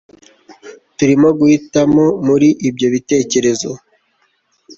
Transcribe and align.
Turimo 0.97 1.29
guhitamo 1.39 2.05
muri 2.27 2.49
ibyo 2.67 2.87
bitekerezo 2.93 3.71